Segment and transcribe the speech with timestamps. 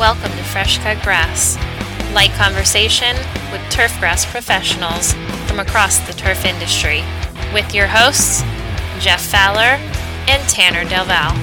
[0.00, 1.56] Welcome to Fresh Cut Grass,
[2.14, 3.14] light conversation
[3.52, 5.12] with turfgrass professionals
[5.46, 7.04] from across the turf industry,
[7.52, 8.40] with your hosts,
[8.98, 9.76] Jeff Fowler
[10.26, 11.36] and Tanner Delval.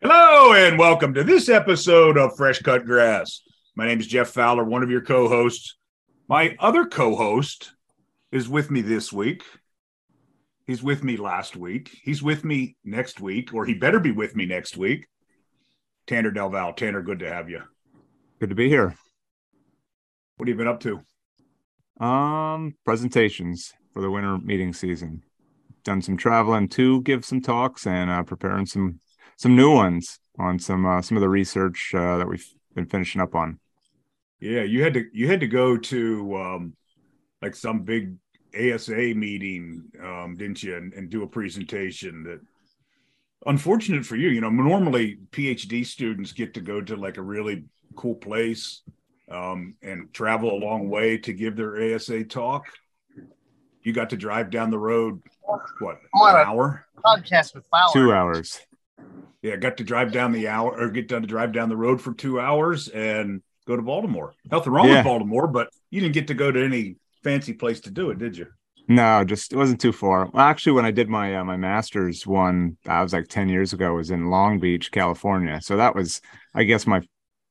[0.00, 3.40] Hello and welcome to this episode of Fresh Cut Grass.
[3.74, 5.74] My name is Jeff Fowler, one of your co-hosts.
[6.26, 7.72] My other co-host
[8.32, 9.42] is with me this week.
[10.66, 11.98] He's with me last week.
[12.02, 15.06] He's with me next week, or he better be with me next week.
[16.06, 16.76] Tanner Delval.
[16.76, 17.60] Tanner, good to have you.
[18.40, 18.94] Good to be here.
[20.36, 22.04] What have you been up to?
[22.04, 25.22] Um, presentations for the winter meeting season.
[25.84, 29.00] Done some traveling to give some talks and uh, preparing some
[29.36, 33.20] some new ones on some uh, some of the research uh, that we've been finishing
[33.20, 33.60] up on.
[34.44, 36.76] Yeah, you had to you had to go to um,
[37.40, 38.14] like some big
[38.54, 42.40] ASA meeting, um, didn't you, and, and do a presentation that.
[43.46, 47.64] Unfortunate for you, you know, normally PhD students get to go to like a really
[47.94, 48.80] cool place
[49.30, 52.64] um, and travel a long way to give their ASA talk.
[53.82, 55.98] You got to drive down the road, what,
[56.36, 56.86] an hour?
[57.04, 57.92] Podcast with Fowler.
[57.92, 58.60] Two hours.
[59.42, 62.00] Yeah, got to drive down the hour or get done to drive down the road
[62.00, 64.34] for two hours and go to Baltimore.
[64.50, 64.96] Nothing wrong Yeah.
[64.96, 68.18] with Baltimore, but you didn't get to go to any fancy place to do it,
[68.18, 68.46] did you?
[68.86, 70.26] No, just it wasn't too far.
[70.26, 73.72] Well, actually, when I did my uh, my master's one, I was like ten years
[73.72, 73.94] ago.
[73.94, 75.60] Was in Long Beach, California.
[75.62, 76.20] So that was,
[76.54, 77.00] I guess, my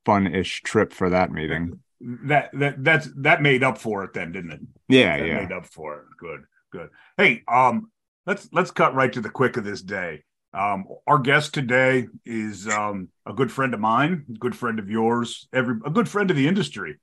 [0.06, 1.80] fun-ish trip for that meeting.
[2.02, 4.59] That that that's that made up for it then, didn't it?
[4.89, 5.39] Yeah, that yeah.
[5.39, 6.06] made up for it.
[6.19, 6.41] Good,
[6.72, 6.89] good.
[7.17, 7.89] Hey, um,
[8.28, 10.23] let's let's cut right to the quick of this day.
[10.54, 15.48] Um, our guest today is um, a good friend of mine, good friend of yours,
[15.52, 17.00] every a good friend of the industry.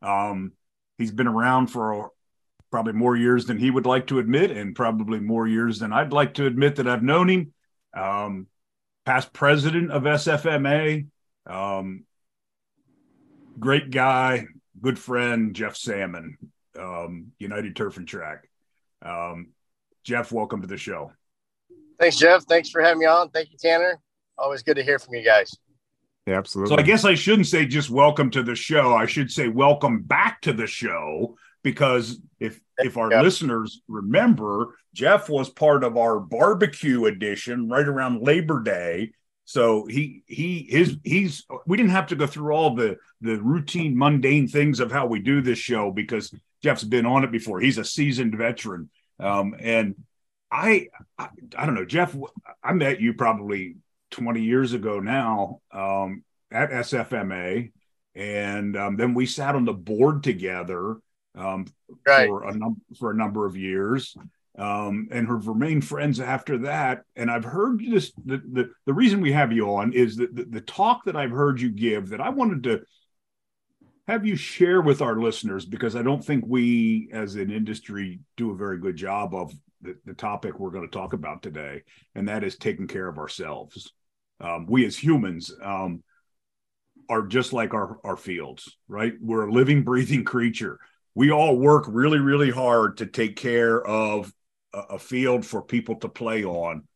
[0.00, 0.52] Um,
[0.98, 2.10] he's been around for
[2.70, 6.12] probably more years than he would like to admit, and probably more years than I'd
[6.12, 7.52] like to admit that I've known him.
[7.92, 8.46] Um,
[9.04, 11.06] past president of SFMA,
[11.46, 12.04] um,
[13.58, 14.46] great guy,
[14.80, 16.36] good friend, Jeff Salmond,
[16.78, 18.48] um, United Turf and Track.
[20.04, 21.12] Jeff, welcome to the show.
[21.98, 22.44] Thanks, Jeff.
[22.44, 23.30] Thanks for having me on.
[23.30, 24.00] Thank you, Tanner.
[24.38, 25.54] Always good to hear from you guys.
[26.26, 26.74] Yeah, absolutely.
[26.76, 26.80] So.
[26.80, 28.94] I guess I shouldn't say just welcome to the show.
[28.94, 33.22] I should say welcome back to the show because if if our Yeah.
[33.22, 39.12] listeners remember, Jeff was part of our barbecue edition right around Labor Day.
[39.44, 43.96] So he he his he's we didn't have to go through all the the routine
[43.98, 46.32] mundane things of how we do this show because
[46.62, 47.60] Jeff's been on it before.
[47.60, 48.90] He's a seasoned veteran.
[49.18, 49.96] Um and
[50.52, 52.14] I, I I don't know, Jeff,
[52.62, 53.76] I met you probably
[54.10, 57.72] 20 years ago now um, at SFMA.
[58.14, 60.98] And um, then we sat on the board together
[61.34, 61.66] um,
[62.06, 62.26] Right.
[62.28, 64.14] for, a num- for a number of years
[64.58, 67.04] um, and have remained friends after that.
[67.16, 70.44] And I've heard this the, the, the reason we have you on is that the,
[70.44, 72.82] the talk that I've heard you give that I wanted to
[74.08, 78.50] have you share with our listeners because I don't think we as an industry do
[78.50, 81.82] a very good job of the, the topic we're going to talk about today,
[82.14, 83.92] and that is taking care of ourselves.
[84.40, 86.02] Um, we as humans um,
[87.08, 89.14] are just like our, our fields, right?
[89.20, 90.78] We're a living, breathing creature.
[91.14, 94.32] We all work really, really hard to take care of
[94.72, 96.88] a, a field for people to play on.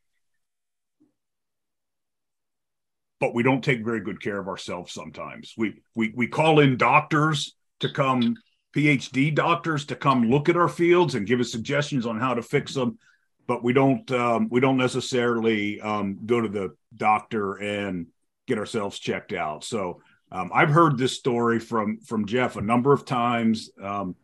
[3.18, 5.54] But we don't take very good care of ourselves sometimes.
[5.56, 8.36] We we we call in doctors to come
[8.76, 12.42] PhD doctors to come look at our fields and give us suggestions on how to
[12.42, 12.98] fix them,
[13.46, 18.06] but we don't um, we don't necessarily um, go to the doctor and
[18.46, 19.64] get ourselves checked out.
[19.64, 23.70] So um, I've heard this story from from Jeff a number of times.
[23.82, 24.14] Um,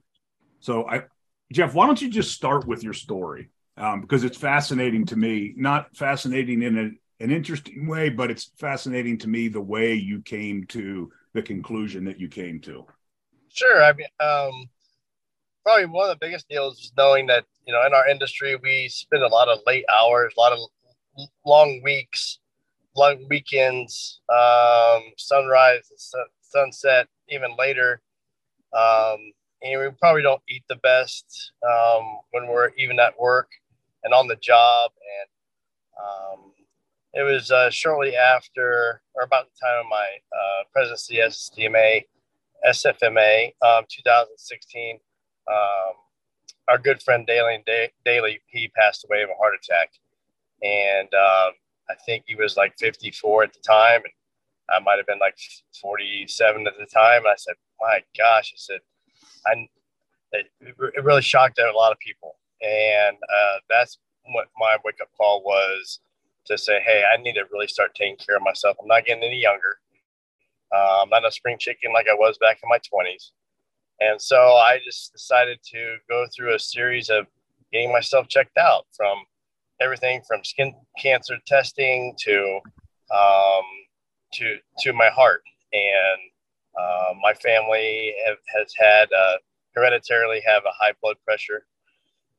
[0.61, 1.05] so I,
[1.53, 5.55] Jeff, why don't you just start with your story um, because it's fascinating to me.
[5.57, 10.21] Not fascinating in a, an interesting way, but it's fascinating to me the way you
[10.23, 12.85] came to the conclusion that you came to.
[13.49, 13.83] Sure.
[13.83, 14.69] I mean, um,
[15.63, 18.89] probably one of the biggest deals is knowing that, you know, in our industry, we
[18.89, 20.59] spend a lot of late hours, a lot of
[21.47, 22.39] long weeks,
[22.97, 28.01] long weekends, um, sunrise, sun, sunset, even later.
[28.77, 29.33] Um,
[29.63, 33.49] and we probably don't eat the best um, when we're even at work
[34.03, 34.91] and on the job.
[35.21, 36.53] And um,
[37.15, 41.51] it was uh, shortly after, or about the time of my uh, presidency as
[42.69, 44.99] SFMA, um, 2016.
[45.51, 45.95] Um,
[46.69, 47.63] our good friend Daly
[48.05, 49.91] Daly, he passed away of a heart attack,
[50.63, 51.53] and um,
[51.91, 54.13] I think he was like 54 at the time, and
[54.71, 55.37] I might have been like
[55.81, 57.23] 47 at the time.
[57.25, 58.81] And I said, "My gosh," I said,
[59.47, 59.69] "I
[60.33, 62.37] it, it really shocked a lot of people.
[62.61, 63.99] And uh, that's
[64.33, 66.01] what my wake up call was
[66.47, 68.77] to say, hey, I need to really start taking care of myself.
[68.81, 69.79] I'm not getting any younger.
[70.75, 73.31] Uh, I'm not a spring chicken like I was back in my 20s.
[74.01, 77.27] And so I just decided to go through a series of
[77.73, 79.19] getting myself checked out from
[79.81, 82.61] everything from skin cancer testing to
[83.15, 83.65] um,
[84.35, 85.43] to to my heart.
[85.73, 86.21] And
[86.79, 89.37] uh, my family have, has had uh,
[89.75, 91.67] hereditarily have a high blood pressure,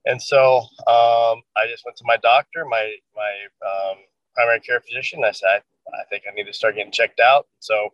[0.05, 0.57] and so
[0.87, 3.33] um, I just went to my doctor, my my
[3.65, 3.97] um,
[4.35, 5.23] primary care physician.
[5.23, 7.47] I said, I, I, think I need to start getting checked out.
[7.59, 7.89] So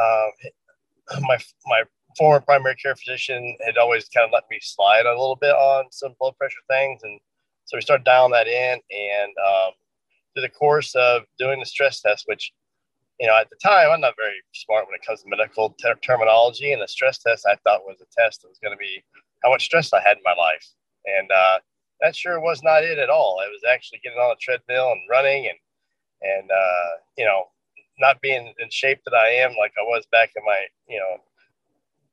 [0.00, 1.82] um, my my
[2.16, 5.86] former primary care physician had always kind of let me slide a little bit on
[5.90, 7.18] some blood pressure things, and
[7.64, 8.80] so we started dialing that in.
[8.90, 9.72] And um,
[10.34, 12.52] through the course of doing the stress test, which
[13.20, 15.94] you know, at the time, I'm not very smart when it comes to medical ter-
[15.96, 16.72] terminology.
[16.72, 19.02] And the stress test I thought was a test that was going to be
[19.42, 20.66] how much stress I had in my life.
[21.04, 21.58] And uh,
[22.00, 23.40] that sure was not it at all.
[23.44, 25.58] It was actually getting on a treadmill and running and,
[26.22, 27.44] and uh, you know,
[27.98, 31.16] not being in shape that I am like I was back in my, you know,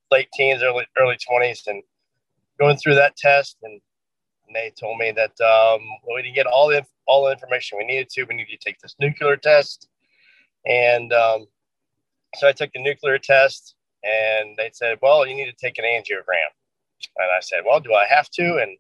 [0.10, 1.68] late teens, early, early 20s.
[1.68, 1.84] And
[2.60, 3.80] going through that test and,
[4.48, 5.82] and they told me that um,
[6.16, 8.24] we didn't get all the all the information we needed to.
[8.24, 9.88] We need to take this nuclear test,
[10.66, 11.48] and um,
[12.36, 15.86] so I took the nuclear test, and they said, "Well, you need to take an
[15.86, 16.52] angiogram."
[17.18, 18.78] And I said, "Well, do I have to?" And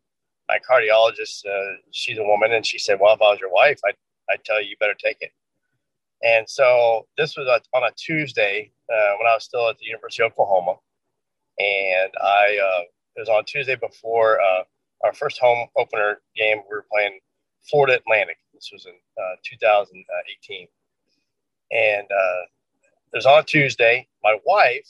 [0.50, 3.80] my cardiologist, uh, she's a woman, and she said, "Well, if I was your wife,
[3.86, 3.96] I'd,
[4.30, 5.32] I'd tell you you better take it."
[6.24, 10.24] And so this was on a Tuesday uh, when I was still at the University
[10.24, 10.78] of Oklahoma,
[11.60, 12.82] and I uh,
[13.16, 14.64] it was on Tuesday before uh,
[15.04, 16.58] our first home opener game.
[16.70, 17.20] We were playing
[17.70, 18.38] Florida Atlantic.
[18.54, 20.68] This was in uh, 2018,
[21.75, 22.42] and uh,
[23.13, 24.07] it was on Tuesday.
[24.24, 24.88] My wife,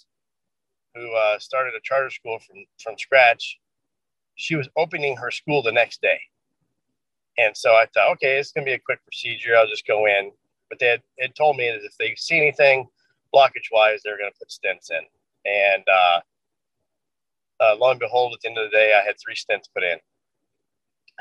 [0.93, 3.59] who uh, started a charter school from from scratch,
[4.35, 6.19] she was opening her school the next day,
[7.37, 9.55] and so I thought, okay, it's gonna be a quick procedure.
[9.57, 10.31] I'll just go in.
[10.69, 12.87] But they had, had told me that if they see anything
[13.33, 15.05] blockage wise, they're gonna put stents in,
[15.45, 16.19] and uh,
[17.61, 19.83] uh, lo and behold, at the end of the day, I had three stents put
[19.83, 19.97] in.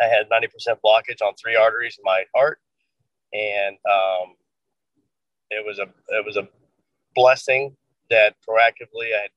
[0.01, 2.59] I had 90% blockage on three arteries in my heart,
[3.33, 4.35] and um,
[5.51, 6.49] it was a it was a
[7.15, 7.77] blessing
[8.11, 9.29] that proactively I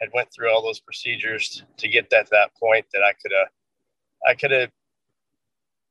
[0.00, 3.32] had, went through all those procedures to get that to that point that I could
[3.32, 3.48] have
[4.28, 4.70] I could have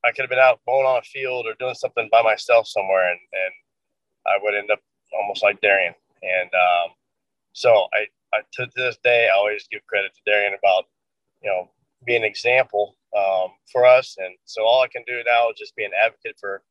[0.06, 3.10] I could have been out bowling on a field or doing something by myself somewhere,
[3.10, 3.54] and and
[4.28, 4.80] I would end up
[5.20, 5.94] almost like Darian.
[6.22, 6.92] And um,
[7.54, 10.86] so I, I to this day I always give credit to Darian about
[11.42, 11.70] you know
[12.06, 14.16] being an example um, for us.
[14.18, 16.62] And so all I can do now is just be an advocate for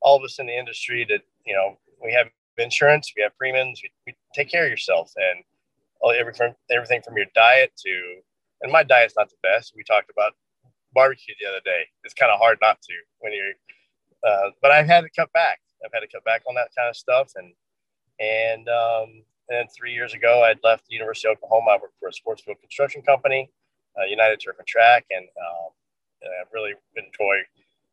[0.00, 3.80] all of us in the industry that, you know, we have insurance, we have premiums,
[3.82, 5.44] we, we take care of yourself and
[6.18, 8.16] everything, everything from your diet to,
[8.62, 9.72] and my diet's not the best.
[9.76, 10.32] We talked about
[10.92, 11.84] barbecue the other day.
[12.04, 13.52] It's kind of hard not to when you're,
[14.26, 15.60] uh, but I've had to cut back.
[15.84, 17.32] I've had to cut back on that kind of stuff.
[17.36, 17.52] And,
[18.20, 21.72] and, um, and three years ago, I'd left the University of Oklahoma.
[21.72, 23.50] I worked for a sports field construction company,
[23.98, 25.70] uh, United Turf and Track, and um,
[26.22, 27.44] and I really enjoy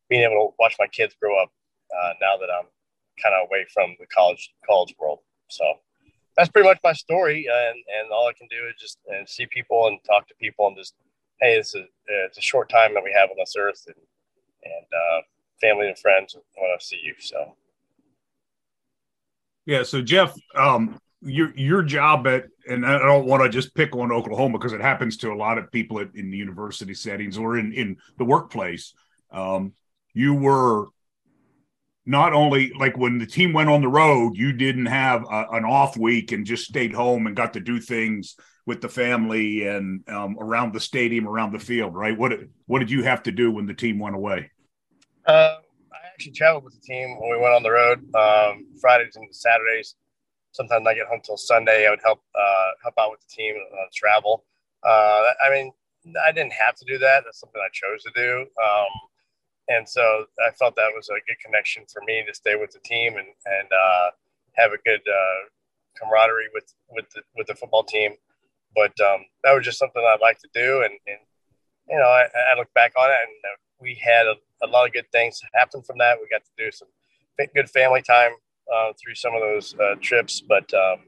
[0.09, 1.51] being able to watch my kids grow up
[1.91, 2.67] uh, now that I'm
[3.21, 5.19] kind of away from the college college world.
[5.49, 5.63] So
[6.37, 9.45] that's pretty much my story, and and all I can do is just and see
[9.47, 10.95] people and talk to people and just
[11.41, 11.83] hey, it's a
[12.25, 13.95] it's a short time that we have on this earth, and
[14.63, 15.21] and uh,
[15.59, 17.15] family and friends want to see you.
[17.19, 17.55] So
[19.65, 23.95] yeah, so Jeff, um, your your job at and I don't want to just pick
[23.95, 27.37] on Oklahoma because it happens to a lot of people at, in the university settings
[27.37, 28.93] or in in the workplace.
[29.31, 29.73] Um,
[30.13, 30.87] you were
[32.05, 35.65] not only like when the team went on the road, you didn't have a, an
[35.65, 40.07] off week and just stayed home and got to do things with the family and
[40.09, 42.17] um, around the stadium, around the field, right?
[42.17, 42.33] What
[42.65, 44.51] what did you have to do when the team went away?
[45.25, 45.57] Uh,
[45.93, 49.27] I actually traveled with the team when we went on the road um, Fridays and
[49.35, 49.95] Saturdays
[50.51, 51.87] sometimes I get home till Sunday.
[51.87, 54.45] I would help uh, help out with the team uh, travel.
[54.83, 55.71] Uh, I mean,
[56.25, 57.23] I didn't have to do that.
[57.25, 58.41] That's something I chose to do.
[58.41, 58.91] Um,
[59.67, 62.79] and so I felt that was a good connection for me to stay with the
[62.79, 64.09] team and and uh,
[64.53, 65.47] have a good uh,
[65.97, 68.13] camaraderie with with the, with the football team.
[68.75, 71.19] But um, that was just something I'd like to do, and, and
[71.89, 73.35] you know, I, I, look back on it, and
[73.81, 76.17] we had a, a lot of good things happen from that.
[76.21, 76.87] We got to do some
[77.53, 78.31] good family time
[78.71, 80.39] uh, through some of those uh, trips.
[80.39, 81.03] But um,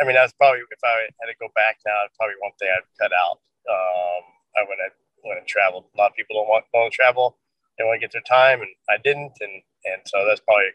[0.00, 2.86] I mean, that's probably if I had to go back now, probably one thing I'd
[3.00, 3.40] cut out.
[3.68, 4.22] Um,
[4.56, 4.80] I went
[5.24, 5.84] went and traveled.
[5.94, 7.38] A lot of people don't want, to travel;
[7.78, 10.66] they want to get their time, and I didn't, and and so that's probably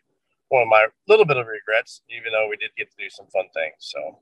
[0.50, 2.02] one of my little bit of regrets.
[2.10, 4.20] Even though we did get to do some fun things, so.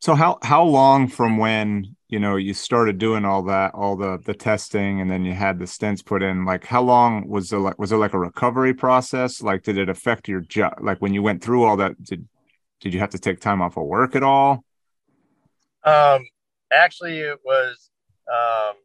[0.00, 4.18] So how how long from when you know you started doing all that, all the
[4.24, 6.46] the testing, and then you had the stents put in?
[6.46, 9.42] Like how long was the like was it like a recovery process?
[9.42, 10.74] Like did it affect your job?
[10.80, 12.26] Like when you went through all that, did
[12.80, 14.64] did you have to take time off of work at all?
[15.84, 16.26] Um,
[16.72, 17.90] actually, it was
[18.30, 18.76] um,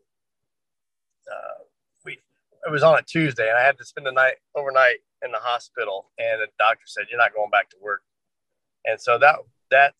[1.32, 1.64] uh,
[2.06, 2.20] we
[2.66, 5.40] it was on a Tuesday, and I had to spend the night overnight in the
[5.40, 8.02] hospital, and the doctor said you're not going back to work,
[8.86, 9.38] and so that
[9.72, 9.94] that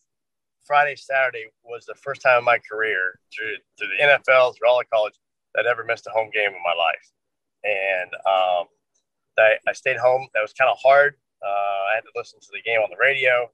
[0.66, 4.78] Friday, Saturday was the first time in my career through through the NFL, through all
[4.78, 5.14] the college,
[5.54, 7.12] that I ever missed a home game in my life.
[7.64, 8.66] And um,
[9.38, 10.28] I, I stayed home.
[10.34, 11.14] That was kind of hard.
[11.44, 13.48] Uh, I had to listen to the game on the radio.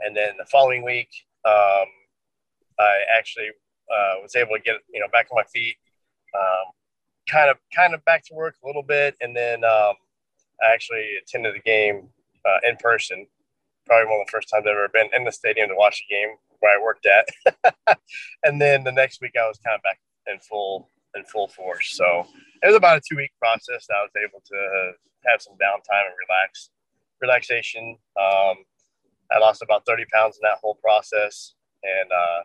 [0.00, 1.08] And then the following week,
[1.44, 1.88] um,
[2.78, 3.48] I actually
[3.90, 5.76] uh, was able to get you know back on my feet,
[6.34, 6.72] um,
[7.28, 9.94] kind of kind of back to work a little bit, and then um,
[10.62, 12.08] I actually attended the game
[12.44, 13.26] uh, in person
[13.86, 16.12] probably one of the first times I've ever been in the stadium to watch a
[16.12, 17.98] game where I worked at.
[18.44, 21.94] and then the next week I was kind of back in full in full force.
[21.96, 22.26] So
[22.62, 23.86] it was about a two week process.
[23.88, 24.92] I was able to
[25.30, 26.70] have some downtime and relax,
[27.22, 27.96] relaxation.
[28.20, 28.64] Um,
[29.32, 31.54] I lost about 30 pounds in that whole process.
[31.82, 32.42] And uh,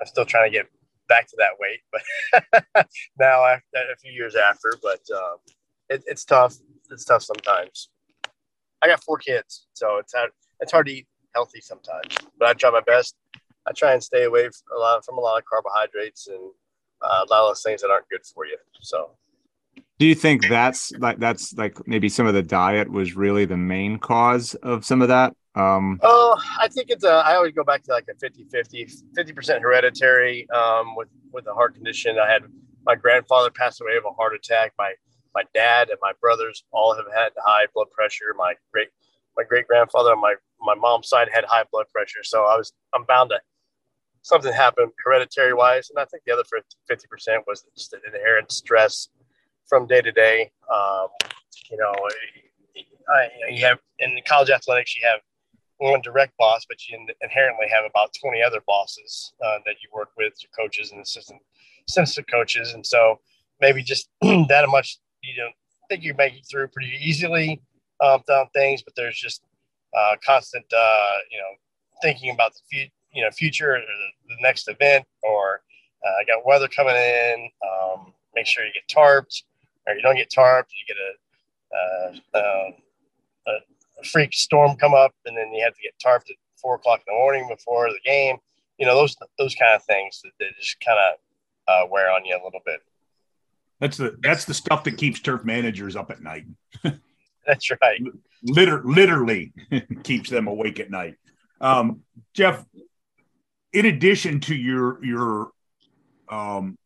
[0.00, 0.66] I'm still trying to get
[1.08, 2.86] back to that weight, but
[3.18, 5.36] now after, a few years after, but um,
[5.88, 6.56] it, it's tough.
[6.90, 7.90] It's tough sometimes.
[8.82, 12.52] I got four kids, so it's hard it's hard to eat healthy sometimes, but I
[12.54, 13.16] try my best.
[13.66, 16.52] I try and stay away from a lot from a lot of carbohydrates and
[17.02, 18.56] uh, a lot of those things that aren't good for you.
[18.80, 19.10] So,
[19.98, 23.56] do you think that's like that's like maybe some of the diet was really the
[23.56, 25.34] main cause of some of that?
[25.58, 28.86] Um, oh, I think it's a, I always go back to like a 50, 50,
[29.16, 32.18] 50% hereditary, um, with, with a heart condition.
[32.18, 32.42] I had
[32.86, 34.72] my grandfather passed away of a heart attack.
[34.78, 34.92] My,
[35.34, 38.34] my dad and my brothers all have had high blood pressure.
[38.36, 38.88] My great,
[39.36, 42.72] my great grandfather on my my mom's side had high blood pressure, so I was
[42.94, 43.40] I'm bound to
[44.22, 46.42] something happened hereditary wise, and I think the other
[46.88, 49.08] fifty percent was just an inherent stress
[49.68, 50.50] from day to day.
[50.72, 51.08] Um,
[51.70, 51.92] you know,
[53.14, 55.20] I, you have in college athletics you have
[55.78, 60.10] one direct boss, but you inherently have about 20 other bosses uh, that you work
[60.16, 61.40] with, your coaches and assistant
[61.88, 63.18] assistant coaches, and so
[63.60, 65.54] maybe just that much you don't
[65.88, 67.62] think you make it through pretty easily
[68.00, 69.42] um, on things, but there's just
[69.96, 71.56] uh, constant, uh, you know,
[72.02, 75.62] thinking about the future, you know, future or the, the next event, or
[76.04, 77.50] uh, I got weather coming in.
[77.62, 79.42] Um, make sure you get tarped,
[79.86, 80.68] or you don't get tarped.
[80.70, 82.74] You get a, uh, um,
[83.48, 83.52] a,
[84.00, 87.00] a freak storm come up, and then you have to get tarped at four o'clock
[87.00, 88.36] in the morning before the game.
[88.78, 91.18] You know, those those kind of things that, that just kind of
[91.68, 92.80] uh, wear on you a little bit.
[93.80, 96.46] That's the that's the stuff that keeps turf managers up at night.
[97.46, 98.00] That's right.
[98.42, 99.54] Liter- literally
[100.02, 101.14] keeps them awake at night.
[101.62, 102.02] Um,
[102.34, 102.62] Jeff,
[103.72, 105.50] in addition to your your
[106.28, 106.76] um,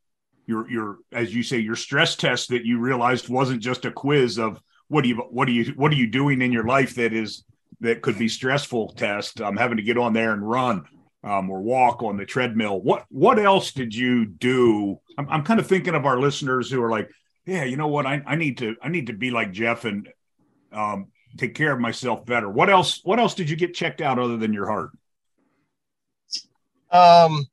[0.46, 4.38] your your as you say your stress test that you realized wasn't just a quiz
[4.38, 4.60] of
[4.92, 7.44] what do you what are you what are you doing in your life that is
[7.80, 10.84] that could be stressful test i'm um, having to get on there and run
[11.24, 15.60] um, or walk on the treadmill what what else did you do I'm, I'm kind
[15.60, 17.10] of thinking of our listeners who are like
[17.46, 20.08] yeah you know what I, I need to i need to be like jeff and
[20.72, 22.48] um, take care of myself better.
[22.48, 23.00] What else?
[23.04, 24.90] What else did you get checked out other than your heart?
[26.90, 27.46] Um,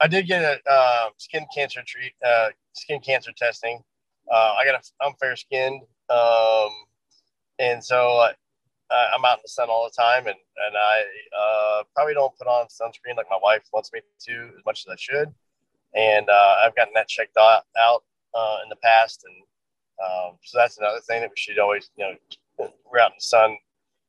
[0.00, 3.80] I did get a uh, skin cancer treat, uh, skin cancer testing.
[4.30, 6.70] Uh, I got a, I'm fair skinned, um,
[7.58, 8.28] and so
[8.90, 11.02] I'm out in the sun all the time, and and I
[11.38, 14.92] uh, probably don't put on sunscreen like my wife wants me to as much as
[14.92, 15.32] I should.
[15.94, 19.42] And uh, I've gotten that checked out, out uh, in the past, and
[20.04, 23.22] um, so that's another thing that we should always, you know, we're out in the
[23.22, 23.56] sun,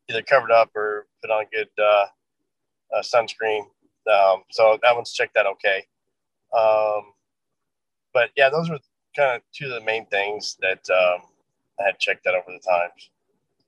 [0.09, 2.05] either covered up or put on good uh,
[3.01, 3.61] sunscreen.
[4.11, 5.85] Um, so that one's checked out okay.
[6.57, 7.13] Um,
[8.13, 8.79] but yeah, those were
[9.15, 11.21] kind of two of the main things that um,
[11.79, 13.09] I had checked out over the times.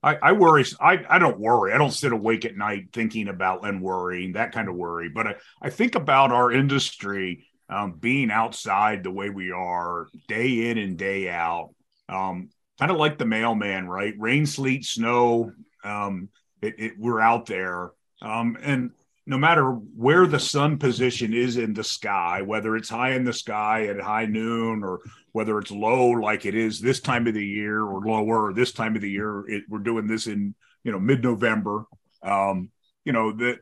[0.03, 0.65] I, I, worry.
[0.80, 1.74] I, I don't worry.
[1.74, 5.10] I don't sit awake at night thinking about and worrying that kind of worry.
[5.10, 10.72] But I, I think about our industry um, being outside the way we are day
[10.72, 11.70] in and day out
[12.12, 12.50] um,
[12.80, 14.13] kind of like the mailman, right?
[14.18, 15.51] Rain, sleet, snow.
[15.84, 16.30] Um,
[16.62, 17.91] it, it, we're out there.
[18.22, 18.91] Um, and
[19.25, 23.34] no matter where the sun position is in the sky, whether it's high in the
[23.34, 25.00] sky at high noon or
[25.31, 28.95] whether it's low like it is this time of the year or lower this time
[28.95, 31.85] of the year, it, we're doing this in, you know, mid-November.
[32.23, 32.69] Um,
[33.03, 33.59] you know, that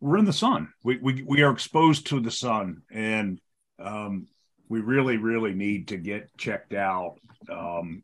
[0.00, 0.72] we're in the sun.
[0.82, 3.40] We, we, we are exposed to the sun and,
[3.78, 4.26] um,
[4.68, 7.16] we really, really need to get checked out.
[7.50, 8.02] Um,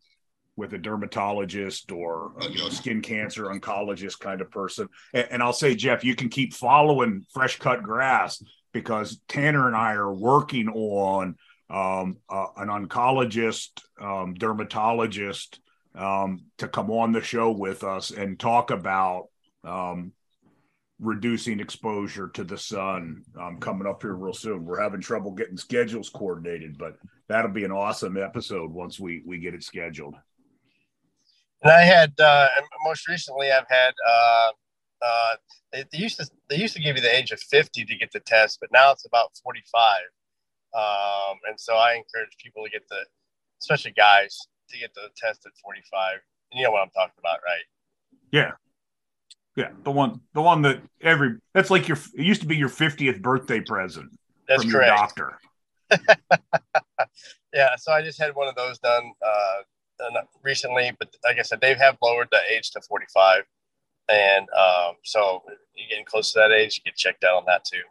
[0.59, 4.89] with a dermatologist or uh, you know skin cancer oncologist kind of person.
[5.15, 8.43] And, and I'll say, Jeff, you can keep following Fresh Cut Grass
[8.73, 11.37] because Tanner and I are working on
[11.71, 15.61] um, uh, an oncologist, um, dermatologist
[15.95, 19.29] um, to come on the show with us and talk about
[19.65, 20.13] um,
[21.01, 24.65] reducing exposure to the sun um, coming up here real soon.
[24.65, 26.97] We're having trouble getting schedules coordinated, but
[27.29, 30.15] that'll be an awesome episode once we we get it scheduled.
[31.63, 32.49] And I had uh,
[32.85, 34.51] most recently, I've had uh,
[35.03, 35.35] uh,
[35.73, 38.13] they, they, used to they used to give you the age of fifty to get
[38.13, 40.03] the test, but now it's about forty five.
[40.75, 43.05] Um, and so I encourage people to get the,
[43.61, 44.39] especially guys,
[44.71, 46.19] to get the test at forty five.
[46.53, 47.65] You know what I'm talking about, right?
[48.31, 48.53] Yeah,
[49.59, 52.69] yeah, the one, the one that every that's like your it used to be your
[52.69, 54.09] fiftieth birthday present
[54.47, 54.89] that's from correct.
[54.89, 55.39] your doctor.
[57.53, 61.61] yeah, so I just had one of those done uh, recently, but like I said,
[61.61, 63.43] they have lowered the age to forty five,
[64.09, 65.43] and um, so
[65.75, 67.83] you're getting close to that age, you get checked out on that too.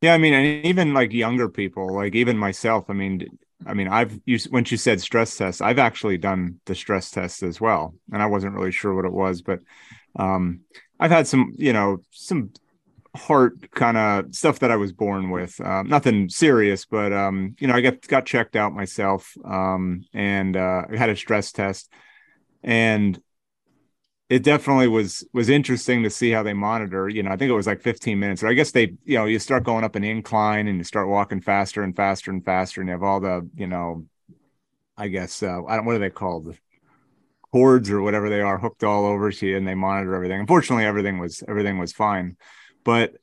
[0.00, 3.88] Yeah, I mean, and even like younger people, like even myself, I mean, I mean,
[3.88, 7.94] I've used when you said stress test, I've actually done the stress test as well,
[8.12, 9.60] and I wasn't really sure what it was, but
[10.16, 10.60] um,
[10.98, 12.52] I've had some, you know, some
[13.16, 15.60] heart kind of stuff that I was born with.
[15.60, 20.56] Um, nothing serious, but um, you know, I got got checked out myself, um, and
[20.56, 21.92] uh, I had a stress test,
[22.62, 23.20] and
[24.30, 27.08] it definitely was was interesting to see how they monitor.
[27.08, 28.44] You know, I think it was like 15 minutes.
[28.44, 31.08] Or I guess they, you know, you start going up an incline and you start
[31.08, 34.06] walking faster and faster and faster, and you have all the, you know,
[34.96, 36.56] I guess uh, I don't what are they called,
[37.50, 40.38] cords or whatever they are hooked all over to you, and they monitor everything.
[40.38, 42.36] Unfortunately, everything was everything was fine,
[42.84, 43.14] but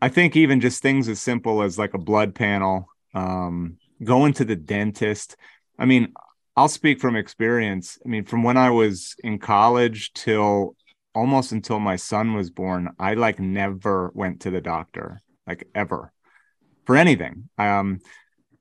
[0.00, 4.46] I think even just things as simple as like a blood panel, um, going to
[4.46, 5.36] the dentist.
[5.78, 6.14] I mean,
[6.56, 7.98] I'll speak from experience.
[8.04, 10.76] I mean, from when I was in college till
[11.14, 16.12] almost until my son was born, I like never went to the doctor, like ever,
[16.84, 17.48] for anything.
[17.58, 18.00] Um,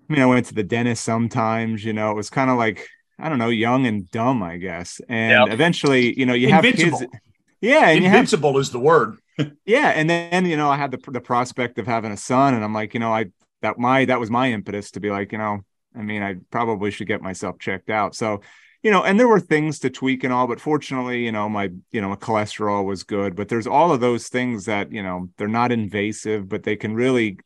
[0.10, 1.84] I mean, I went to the dentist sometimes.
[1.84, 2.88] You know, it was kind of like
[3.19, 4.99] I don't know, young and dumb, I guess.
[5.08, 5.54] And yep.
[5.54, 6.99] eventually, you know, you Invincible.
[6.99, 7.21] have kids.
[7.62, 9.17] Yeah, and invincible have, is the word.
[9.65, 12.63] yeah, and then you know, I had the the prospect of having a son, and
[12.63, 13.25] I'm like, you know, I
[13.62, 15.60] that my that was my impetus to be like, you know,
[15.95, 18.15] I mean, I probably should get myself checked out.
[18.15, 18.41] So,
[18.82, 21.69] you know, and there were things to tweak and all, but fortunately, you know, my,
[21.91, 23.36] you know, my cholesterol was good.
[23.36, 26.95] But there's all of those things that, you know, they're not invasive, but they can
[26.95, 27.38] really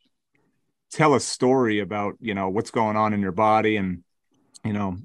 [0.91, 3.75] tell a story about, you know, what's going on in your body.
[3.75, 4.03] And,
[4.63, 4.97] you know,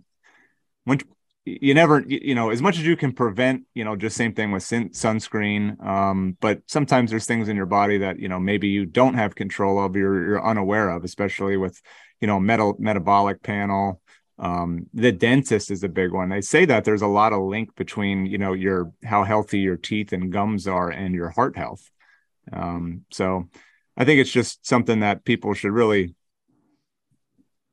[0.85, 1.00] when
[1.44, 4.53] you never, you know, as much as you can prevent, you know, just same thing
[4.53, 5.85] with sun- sunscreen.
[5.85, 9.35] Um, but sometimes there's things in your body that, you know, maybe you don't have
[9.35, 11.81] control of, you're, you're unaware of, especially with,
[12.20, 14.00] you know, metal metabolic panel.
[14.38, 16.30] Um, the dentist is a big one.
[16.30, 19.76] They say that there's a lot of link between, you know, your how healthy your
[19.76, 21.90] teeth and gums are and your heart health.
[22.52, 23.48] Um, so
[23.96, 26.14] I think it's just something that people should really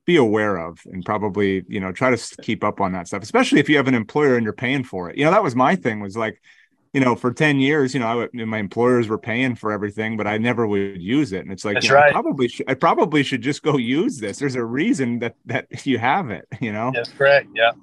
[0.05, 3.59] be aware of and probably, you know, try to keep up on that stuff, especially
[3.59, 5.17] if you have an employer and you're paying for it.
[5.17, 6.41] You know, that was my thing was like,
[6.97, 10.25] you know, for 10 years, you know, I, my employers were paying for everything, but
[10.25, 11.41] I never would use it.
[11.41, 12.09] And it's like, right.
[12.09, 14.39] I probably should, I probably should just go use this.
[14.39, 16.91] There's a reason that, that you have it, you know?
[16.91, 17.49] That's correct.
[17.53, 17.73] Yeah.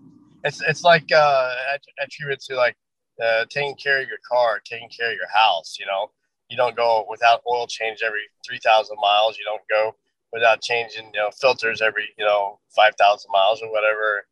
[0.43, 1.55] It's, it's like, uh,
[2.03, 2.77] attributed to like,
[3.25, 6.11] uh, taking care of your car, taking care of your house, you know,
[6.51, 9.39] you don't go without oil change every 3000 miles.
[9.39, 9.95] You don't go
[10.33, 14.27] without changing, you know, filters every, you know, 5000 miles or whatever,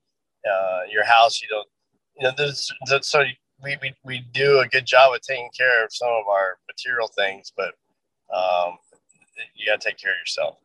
[0.45, 1.68] uh, your house, you don't,
[2.16, 3.23] you know, there's, so
[3.62, 7.09] we, we, we do a good job of taking care of some of our material
[7.09, 7.75] things, but
[8.35, 8.79] um,
[9.55, 10.59] you got to take care of yourself.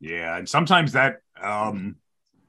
[0.00, 1.96] Yeah, and sometimes that um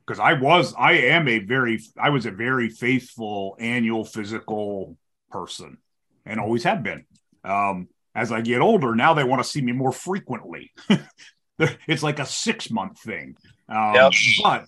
[0.05, 4.97] because I was I am a very I was a very faithful annual physical
[5.31, 5.77] person
[6.25, 7.05] and always have been.
[7.45, 10.71] Um as I get older, now they want to see me more frequently.
[11.59, 13.37] it's like a six month thing.
[13.67, 14.13] Um, yep.
[14.41, 14.65] But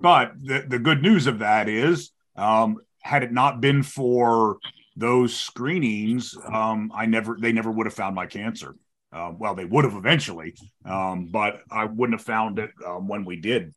[0.00, 2.78] but the, the good news of that is um,
[3.08, 4.58] had it not been for
[4.94, 8.74] those screenings, um, I never they never would have found my cancer.
[9.10, 13.24] Uh, well, they would have eventually, um, but I wouldn't have found it um, when
[13.24, 13.72] we did.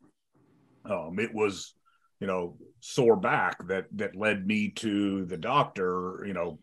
[0.84, 1.74] Um, it was,
[2.20, 6.26] you know, sore back that that led me to the doctor.
[6.28, 6.60] You know,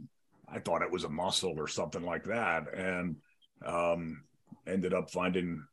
[0.46, 3.16] I thought it was a muscle or something like that, and
[3.64, 4.24] um,
[4.66, 5.64] ended up finding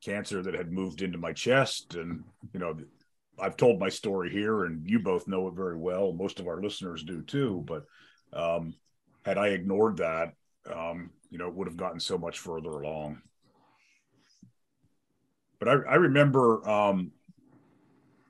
[0.00, 2.22] cancer that had moved into my chest, and
[2.54, 2.76] you know,
[3.40, 6.12] I've told my story here, and you both know it very well.
[6.12, 7.64] Most of our listeners do too.
[7.66, 7.84] But
[8.32, 8.74] um,
[9.24, 10.34] had I ignored that,
[10.72, 13.22] um, you know, it would have gotten so much further along.
[15.58, 17.12] But I, I remember um,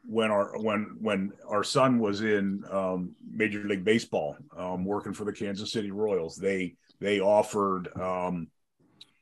[0.07, 5.25] when our when when our son was in um, Major League Baseball, um, working for
[5.25, 8.49] the Kansas City Royals, they they offered um,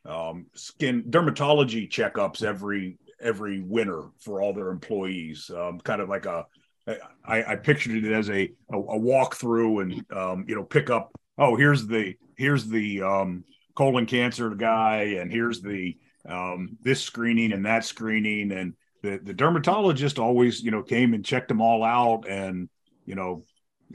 [0.07, 5.51] um, skin dermatology checkups every every winter for all their employees.
[5.55, 6.47] Um, kind of like a
[7.25, 10.91] I, I pictured it as a a, a walk through and um, you know pick
[10.91, 11.13] up.
[11.37, 15.97] Oh, here's the here's the um, colon cancer guy, and here's the
[16.29, 21.25] um, this screening and that screening, and the the dermatologist always you know came and
[21.25, 22.69] checked them all out, and
[23.05, 23.45] you know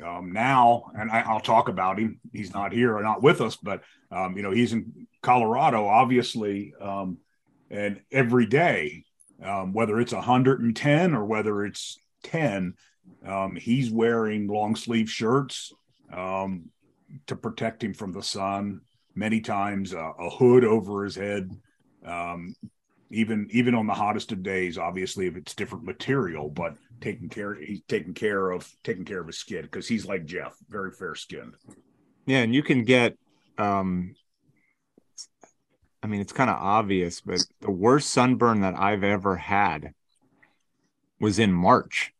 [0.05, 2.19] um, now, and I, will talk about him.
[2.31, 6.73] He's not here or not with us, but um, you know he's in Colorado, obviously,
[6.79, 7.17] um,
[7.69, 9.05] and every day,
[9.43, 12.75] um, whether it's 110 or whether it's 10,
[13.25, 15.73] um, he's wearing long sleeve shirts
[16.11, 16.69] um,
[17.27, 18.81] to protect him from the sun.
[19.15, 21.51] Many times, uh, a hood over his head.
[22.05, 22.55] Um,
[23.11, 27.53] even even on the hottest of days, obviously, if it's different material, but taking care,
[27.53, 31.13] he's taking care of taking care of his skin because he's like Jeff, very fair
[31.13, 31.53] skinned.
[32.25, 33.15] Yeah, and you can get
[33.59, 34.15] um
[36.03, 39.93] I mean, it's kind of obvious, but the worst sunburn that I've ever had
[41.19, 42.13] was in March.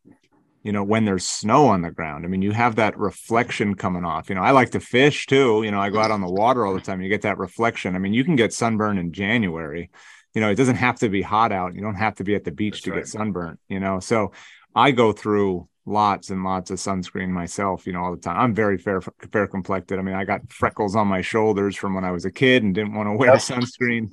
[0.63, 2.23] You know, when there's snow on the ground.
[2.23, 4.29] I mean, you have that reflection coming off.
[4.29, 5.61] You know, I like to fish too.
[5.61, 7.01] You know, I go out on the water all the time.
[7.01, 7.97] You get that reflection.
[7.97, 9.91] I mean, you can get sunburn in January.
[10.33, 11.75] You know, it doesn't have to be hot out.
[11.75, 12.97] You don't have to be at the beach That's to right.
[12.99, 13.99] get sunburnt, you know.
[13.99, 14.31] So
[14.73, 18.37] I go through lots and lots of sunscreen myself, you know, all the time.
[18.37, 19.99] I'm very fair fair complected.
[19.99, 22.73] I mean, I got freckles on my shoulders from when I was a kid and
[22.73, 23.39] didn't want to wear yep.
[23.39, 24.09] sunscreen,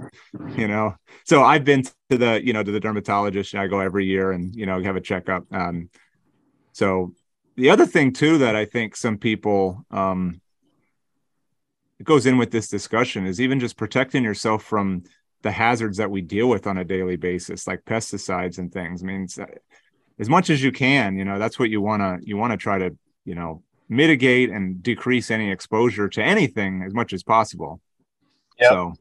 [0.59, 0.97] you know.
[1.25, 3.55] So I've been to the, you know, to the dermatologist.
[3.55, 5.45] I go every year and, you know, have a checkup.
[5.53, 5.91] Um
[6.73, 7.15] so
[7.57, 10.41] the other thing too that I think some people um
[12.01, 15.05] it goes in with this discussion is even just protecting yourself from
[15.43, 19.03] the hazards that we deal with on a daily basis like pesticides and things.
[19.03, 19.27] I mean,
[20.21, 22.57] as much as you can you know that's what you want to you want to
[22.57, 27.81] try to you know mitigate and decrease any exposure to anything as much as possible.
[28.61, 28.71] Yep.
[28.71, 28.93] so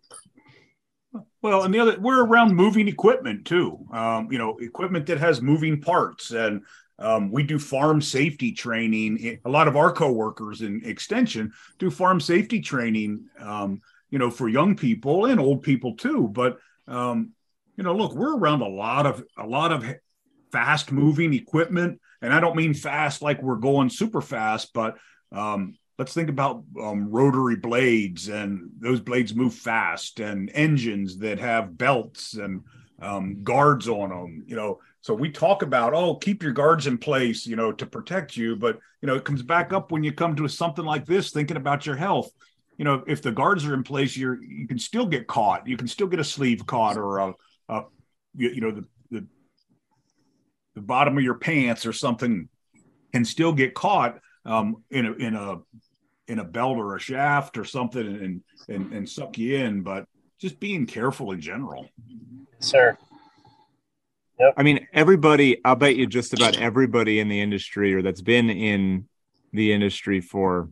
[1.41, 3.85] well and the other we're around moving equipment too.
[3.93, 6.63] Um, you know equipment that has moving parts and
[6.97, 9.39] um, we do farm safety training.
[9.45, 14.49] A lot of our co-workers in extension do farm safety training um, you know for
[14.49, 16.27] young people and old people too.
[16.27, 17.31] But um,
[17.77, 19.85] you know look we're around a lot of a lot of
[20.51, 21.99] fast moving equipment.
[22.21, 24.97] And I don't mean fast like we're going super fast, but
[25.31, 31.39] um, let's think about um, rotary blades and those blades move fast and engines that
[31.39, 32.63] have belts and
[33.01, 34.79] um, guards on them, you know.
[35.01, 38.57] So we talk about, oh, keep your guards in place, you know, to protect you.
[38.57, 41.55] But, you know, it comes back up when you come to something like this, thinking
[41.55, 42.29] about your health.
[42.77, 45.67] You know, if the guards are in place, you're, you can still get caught.
[45.67, 47.33] You can still get a sleeve caught or a,
[47.69, 47.83] a
[48.35, 48.85] you, you know, the
[50.75, 52.49] the bottom of your pants or something
[53.13, 55.57] can still get caught um, in a in a
[56.27, 59.81] in a belt or a shaft or something and and and suck you in.
[59.81, 60.05] But
[60.39, 61.89] just being careful in general.
[62.59, 62.97] Sir.
[64.39, 64.53] Yep.
[64.55, 65.59] I mean, everybody.
[65.65, 69.07] I'll bet you just about everybody in the industry or that's been in
[69.51, 70.69] the industry for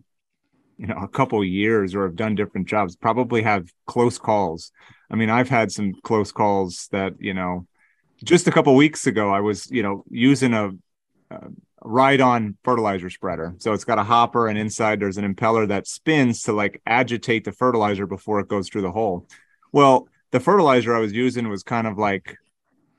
[0.78, 4.72] you know a couple years or have done different jobs probably have close calls.
[5.12, 7.68] I mean, I've had some close calls that you know
[8.24, 10.72] just a couple weeks ago, I was, you know, using a,
[11.30, 11.48] a
[11.84, 13.56] ride-on fertilizer spreader.
[13.60, 17.46] So it's got a hopper, and inside there's an impeller that spins to like agitate
[17.46, 19.28] the fertilizer before it goes through the hole.
[19.72, 22.38] Well, the fertilizer I was using was kind of like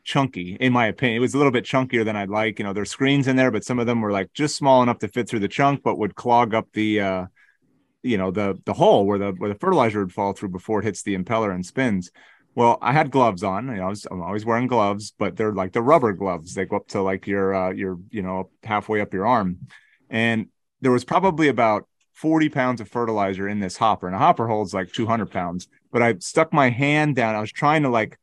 [0.04, 1.18] chunky, in my opinion.
[1.18, 2.59] It was a little bit chunkier than I'd like.
[2.59, 4.98] You know, there's screens in there, but some of them were like just small enough
[5.00, 7.26] to fit through the chunk, but would clog up the, uh,
[8.02, 10.85] you know, the the hole where the where the fertilizer would fall through before it
[10.85, 12.11] hits the impeller and spins.
[12.59, 13.68] Well, I had gloves on.
[13.68, 16.55] You know, I was, I'm always wearing gloves, but they're like the rubber gloves.
[16.55, 19.68] They go up to like your uh, your you know halfway up your arm,
[20.11, 20.49] and
[20.81, 24.75] there was probably about 40 pounds of fertilizer in this hopper, and a hopper holds
[24.75, 25.68] like 200 pounds.
[25.92, 27.37] But I stuck my hand down.
[27.37, 28.18] I was trying to like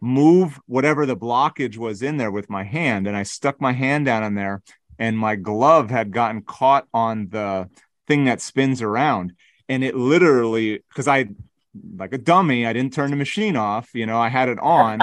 [0.00, 4.06] move whatever the blockage was in there with my hand, and I stuck my hand
[4.06, 4.62] down in there,
[4.96, 7.68] and my glove had gotten caught on the
[8.06, 9.32] thing that spins around,
[9.68, 11.30] and it literally because I
[11.96, 12.66] like a dummy.
[12.66, 13.90] I didn't turn the machine off.
[13.94, 15.00] You know, I had it on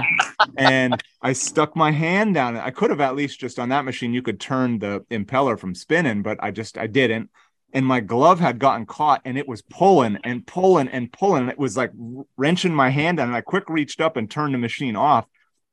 [0.58, 2.58] and I stuck my hand down.
[2.58, 5.76] I could have at least just on that machine, you could turn the impeller from
[5.76, 7.30] spinning, but I just, I didn't.
[7.74, 11.44] And my glove had gotten caught and it was pulling and pulling and pulling.
[11.44, 11.92] And It was like
[12.36, 13.20] wrenching my hand.
[13.20, 15.26] And I quick reached up and turned the machine off.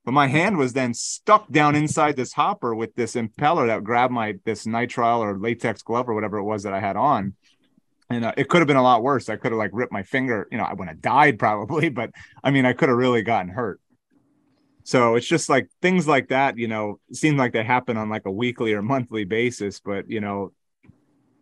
[0.04, 4.12] But my hand was then stuck down inside this hopper with this impeller that grabbed
[4.12, 7.34] my this nitrile or latex glove or whatever it was that I had on
[8.10, 9.28] and uh, it could have been a lot worse.
[9.28, 10.46] I could have like ripped my finger.
[10.50, 12.10] You know, I would have died probably, but
[12.42, 13.80] I mean, I could have really gotten hurt.
[14.84, 18.24] So it's just like things like that, you know, seem like they happen on like
[18.24, 20.52] a weekly or monthly basis, but you know,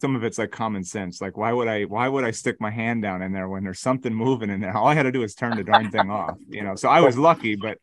[0.00, 1.20] some of it's like common sense.
[1.20, 3.80] Like why would I why would I stick my hand down in there when there's
[3.80, 4.74] something moving in there?
[4.74, 6.74] All I had to do is turn the darn thing off, you know.
[6.74, 7.78] So I was lucky, but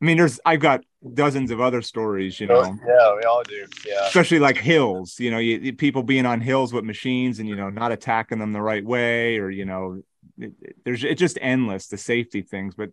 [0.00, 0.82] I mean, there's I've got
[1.14, 2.62] dozens of other stories, you know.
[2.62, 3.66] Yeah, we all do.
[3.86, 4.06] Yeah.
[4.06, 7.70] Especially like hills, you know, you, people being on hills with machines and you know
[7.70, 10.02] not attacking them the right way, or you know,
[10.38, 12.74] it, it, there's it's just endless the safety things.
[12.74, 12.90] But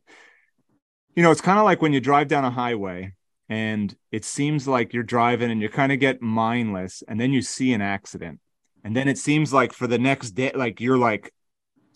[1.15, 3.13] you know, it's kind of like when you drive down a highway
[3.49, 7.41] and it seems like you're driving and you kind of get mindless and then you
[7.41, 8.39] see an accident.
[8.83, 11.33] And then it seems like for the next day, like you're like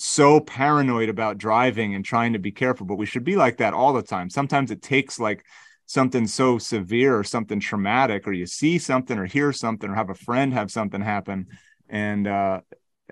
[0.01, 3.73] so paranoid about driving and trying to be careful, but we should be like that
[3.73, 4.29] all the time.
[4.31, 5.45] Sometimes it takes like
[5.85, 10.09] something so severe or something traumatic, or you see something or hear something or have
[10.09, 11.47] a friend have something happen.
[11.87, 12.61] And uh,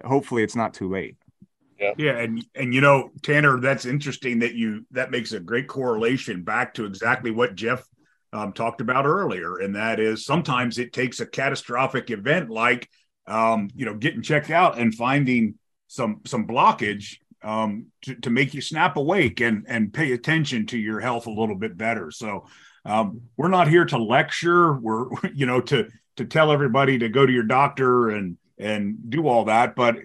[0.04, 1.18] hopefully it's not too late.
[1.80, 1.94] Yeah.
[1.98, 6.44] yeah, and and you know, Tanner, that's interesting that you that makes a great correlation
[6.44, 7.86] back to exactly what Jeff
[8.34, 12.90] um, talked about earlier, and that is sometimes it takes a catastrophic event like
[13.28, 15.59] um, you know getting checked out and finding
[15.90, 20.78] some some blockage um, to, to make you snap awake and and pay attention to
[20.78, 22.12] your health a little bit better.
[22.12, 22.46] So
[22.86, 24.74] um, we're not here to lecture.
[24.74, 29.28] We're you know to to tell everybody to go to your doctor and and do
[29.28, 29.98] all that, but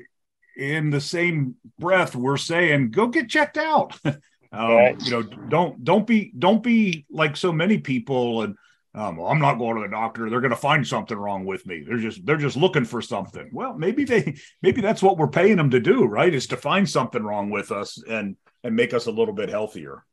[0.57, 4.21] in the same breath we're saying go get checked out um,
[4.53, 5.05] right.
[5.05, 8.57] you know don't don't be don't be like so many people and
[8.95, 10.31] um, well, I'm not going to the doctor.
[10.31, 11.83] They're going to find something wrong with me.
[11.87, 13.51] They're just they're just looking for something.
[13.53, 16.33] Well, maybe they maybe that's what we're paying them to do, right?
[16.33, 20.05] Is to find something wrong with us and and make us a little bit healthier.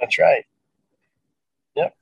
[0.00, 0.44] That's right.
[1.74, 1.96] Yep.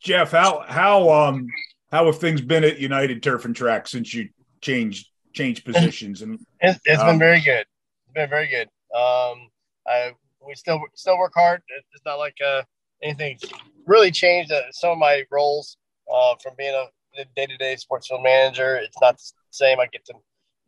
[0.00, 1.48] Jeff, how how um
[1.90, 6.38] how have things been at United Turf and Track since you changed changed positions and
[6.60, 7.66] it's, it's um, been very good
[8.04, 9.50] it's been very good um
[9.86, 10.10] i
[10.46, 11.60] we still still work hard
[11.92, 12.62] it's not like uh
[13.02, 13.38] anything
[13.86, 15.76] really changed uh, some of my roles
[16.12, 18.76] uh from being a day-to-day sports field manager.
[18.76, 19.80] It's not the same.
[19.80, 20.14] I get to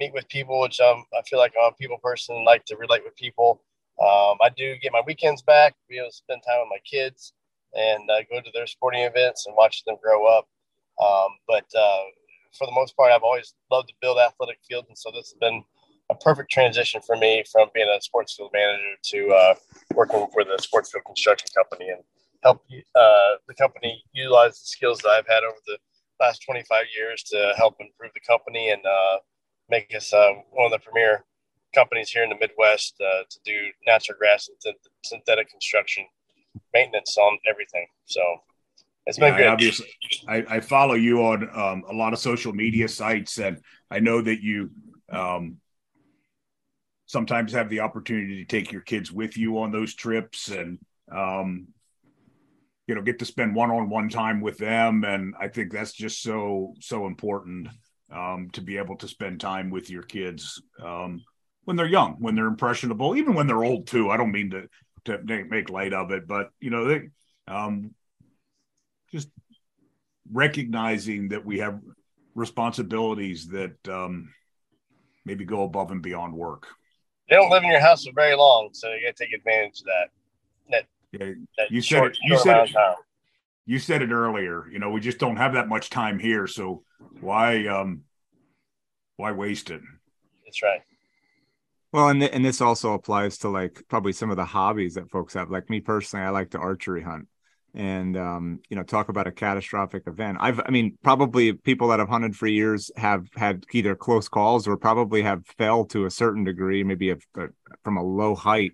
[0.01, 3.03] meet with people which um i feel like i'm a people person like to relate
[3.05, 3.63] with people.
[4.01, 7.33] Um i do get my weekends back be able to spend time with my kids
[7.75, 10.49] and uh, go to their sporting events and watch them grow up.
[11.03, 12.05] Um, but uh,
[12.57, 15.35] for the most part, I've always loved to build athletic fields, and so this has
[15.41, 15.63] been
[16.11, 19.55] a perfect transition for me from being a sports field manager to uh,
[19.95, 22.03] working for the sports field construction company and
[22.43, 22.63] help
[22.95, 25.79] uh, the company utilize the skills that I've had over the
[26.21, 29.19] last 25 years to help improve the company and uh,
[29.69, 31.25] make us uh, one of the premier
[31.75, 34.75] companies here in the Midwest uh, to do natural grass and
[35.05, 36.07] synthetic construction
[36.73, 37.87] maintenance on everything.
[38.07, 38.23] So
[39.07, 39.47] it's been yeah, good.
[39.47, 39.87] I obviously,
[40.27, 43.59] I, I, follow you on um, a lot of social media sites, and
[43.91, 44.71] I know that you
[45.11, 45.57] um,
[47.07, 50.79] sometimes have the opportunity to take your kids with you on those trips, and
[51.11, 51.69] um,
[52.89, 55.05] you know, get to spend one-on-one time with them.
[55.05, 57.69] And I think that's just so so important
[58.11, 61.23] um, to be able to spend time with your kids um,
[61.65, 64.11] when they're young, when they're impressionable, even when they're old too.
[64.11, 64.69] I don't mean to
[65.05, 67.03] to make light of it, but you know, they
[67.47, 67.95] um,
[69.13, 69.29] just
[70.33, 71.81] recognizing that we have
[72.35, 74.33] responsibilities that um,
[75.27, 76.67] maybe go above and beyond work.
[77.29, 79.81] They don't live in your house for very long, so you got to take advantage
[79.81, 80.09] of that.
[81.13, 82.19] That, yeah, that you said it.
[82.23, 82.77] You said it.
[83.67, 84.67] You said it earlier.
[84.71, 86.83] You know, we just don't have that much time here, so
[87.21, 88.03] why um,
[89.17, 89.83] why waste it?
[90.45, 90.81] That's right.
[91.93, 95.11] Well, and th- and this also applies to like probably some of the hobbies that
[95.11, 95.51] folks have.
[95.51, 97.29] Like me personally, I like to archery hunt
[97.75, 101.99] and um, you know talk about a catastrophic event i've i mean probably people that
[101.99, 106.11] have hunted for years have had either close calls or probably have fell to a
[106.11, 107.47] certain degree maybe a, a,
[107.85, 108.73] from a low height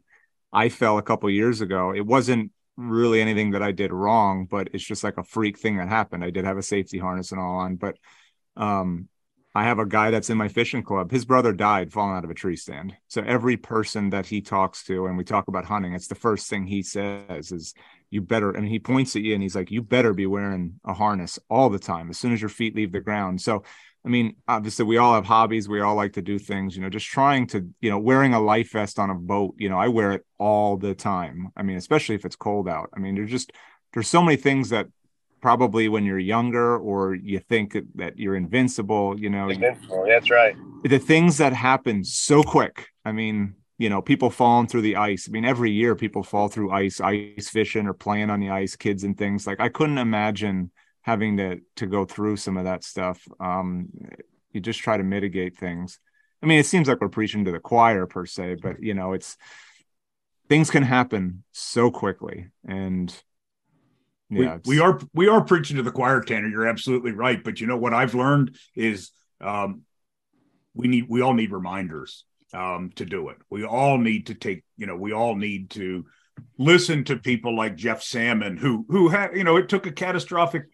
[0.55, 4.69] i fell a couple years ago it wasn't really anything that i did wrong but
[4.73, 7.41] it's just like a freak thing that happened i did have a safety harness and
[7.41, 7.97] all on but
[8.57, 9.09] um
[9.57, 11.13] I have a guy that's in my fishing club.
[11.13, 12.97] His brother died falling out of a tree stand.
[13.07, 16.51] So every person that he talks to, and we talk about hunting, it's the first
[16.51, 17.73] thing he says is,
[18.11, 20.93] "You better." And he points at you and he's like, "You better be wearing a
[20.93, 23.63] harness all the time, as soon as your feet leave the ground." So,
[24.05, 25.69] I mean, obviously, we all have hobbies.
[25.69, 26.77] We all like to do things.
[26.77, 29.55] You know, just trying to, you know, wearing a life vest on a boat.
[29.59, 31.49] You know, I wear it all the time.
[31.57, 32.91] I mean, especially if it's cold out.
[32.95, 33.53] I mean, there's just
[33.95, 34.89] there's so many things that
[35.45, 40.03] probably when you're younger or you think that you're invincible you know invincible.
[40.09, 44.81] that's right the things that happen so quick i mean you know people falling through
[44.81, 48.41] the ice i mean every year people fall through ice ice fishing or playing on
[48.41, 50.71] the ice kids and things like i couldn't imagine
[51.05, 53.89] having to to go through some of that stuff um
[54.53, 55.99] you just try to mitigate things
[56.43, 59.13] i mean it seems like we're preaching to the choir per se but you know
[59.13, 59.37] it's
[60.49, 63.15] things can happen so quickly and
[64.31, 66.49] yeah, we, we are we are preaching to the choir, Tanner.
[66.49, 67.43] You're absolutely right.
[67.45, 69.83] But you know what I've learned is um,
[70.75, 73.37] we need we all need reminders um, to do it.
[73.51, 76.07] We all need to take you know we all need to
[76.59, 80.65] listen to people like Jeff Salmond who who had you know it took a catastrophic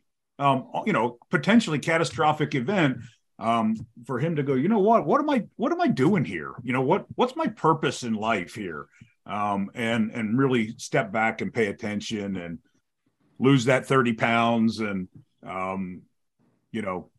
[0.41, 2.99] um, you know potentially catastrophic event
[3.39, 3.77] um,
[4.07, 6.55] for him to go you know what what am I what am I doing here?
[6.63, 8.87] You know what what's my purpose in life here?
[9.27, 12.59] Um, and and really step back and pay attention and
[13.39, 15.09] lose that 30 pounds and
[15.47, 16.03] um,
[16.73, 17.11] you know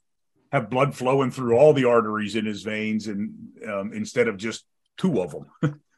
[0.51, 3.33] have blood flowing through all the arteries in his veins and
[3.67, 4.65] um, instead of just
[4.97, 5.79] two of them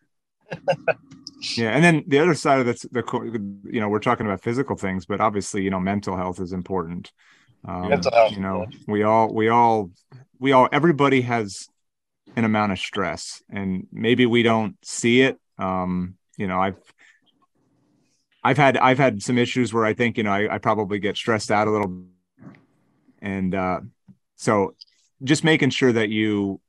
[1.58, 4.76] yeah and then the other side of that's the you know we're talking about physical
[4.76, 7.12] things but obviously you know mental health is important.
[7.66, 9.90] Um, mental health, you know we all we all
[10.40, 11.68] we all everybody has
[12.36, 15.40] an amount of stress and maybe we don't see it.
[15.58, 16.78] Um, you know, I've
[18.44, 21.16] I've had I've had some issues where I think you know I, I probably get
[21.16, 22.06] stressed out a little,
[23.22, 23.82] and uh,
[24.36, 24.76] so
[25.24, 26.60] just making sure that you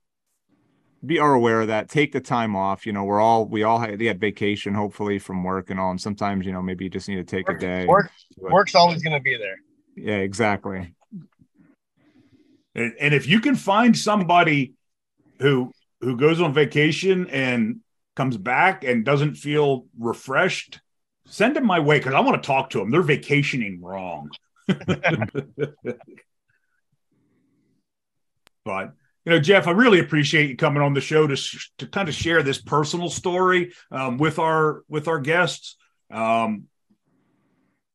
[1.05, 1.89] be are aware of that.
[1.89, 2.85] Take the time off.
[2.85, 5.99] You know, we're all we all had, had vacation hopefully from work and all, and
[5.99, 7.85] sometimes you know maybe you just need to take work, a day.
[7.85, 9.57] Work, work's always going to be there.
[9.95, 10.93] Yeah, exactly.
[12.75, 14.73] And, and if you can find somebody
[15.39, 17.79] who who goes on vacation and
[18.15, 20.79] comes back and doesn't feel refreshed,
[21.25, 22.91] send them my way because I want to talk to them.
[22.91, 24.29] They're vacationing wrong.
[28.65, 28.93] but
[29.25, 31.35] you know, Jeff, I really appreciate you coming on the show to
[31.79, 35.77] to kind of share this personal story um, with our with our guests.
[36.11, 36.65] Um,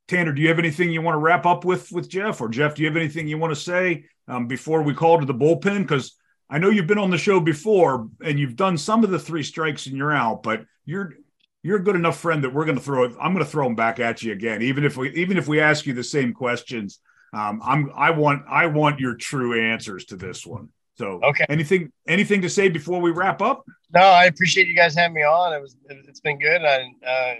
[0.09, 2.75] Tanner, do you have anything you want to wrap up with with Jeff, or Jeff,
[2.75, 5.83] do you have anything you want to say um, before we call to the bullpen?
[5.83, 6.17] Because
[6.51, 9.45] I know you've been on the show before and you've done some of the three
[9.45, 11.15] strikes and you're out, but you're
[11.63, 13.05] you're a good enough friend that we're going to throw.
[13.05, 15.61] I'm going to throw them back at you again, even if we even if we
[15.61, 16.99] ask you the same questions.
[17.33, 20.71] Um, I'm I want I want your true answers to this one.
[21.01, 23.65] So okay, anything anything to say before we wrap up?
[23.95, 25.55] No, I appreciate you guys having me on.
[25.55, 26.61] It was it's been good.
[26.61, 27.35] And uh,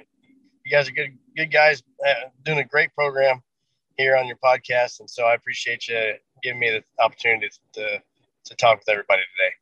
[0.65, 3.43] you guys are good good guys uh, doing a great program
[3.99, 8.01] here on your podcast, and so I appreciate you giving me the opportunity to
[8.47, 9.53] to talk with everybody today.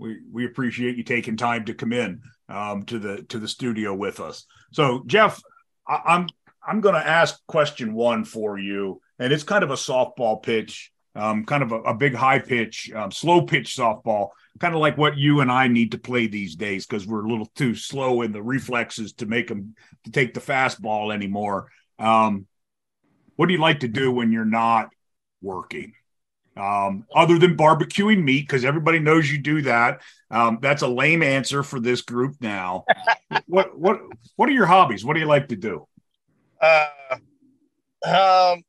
[0.00, 3.94] We we appreciate you taking time to come in um, to the to the studio
[3.94, 4.46] with us.
[4.72, 5.40] So Jeff,
[5.86, 6.26] I, I'm
[6.66, 10.91] I'm going to ask question one for you, and it's kind of a softball pitch,
[11.14, 14.96] um, kind of a, a, big high pitch, um, slow pitch softball, kind of like
[14.96, 18.22] what you and I need to play these days because we're a little too slow
[18.22, 21.70] in the reflexes to make them to take the fastball anymore.
[21.98, 22.46] Um,
[23.36, 24.90] what do you like to do when you're not
[25.42, 25.92] working?
[26.56, 30.02] um, other than barbecuing meat, because everybody knows you do that.
[30.30, 32.84] Um, that's a lame answer for this group now.
[33.46, 34.00] what what
[34.36, 35.04] what are your hobbies?
[35.04, 35.86] What do you like to do?
[36.60, 36.86] Uh,
[38.06, 38.62] um,